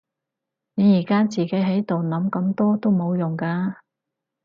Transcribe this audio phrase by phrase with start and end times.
[0.73, 3.75] 你而家自己喺度諗咁多都冇用㗎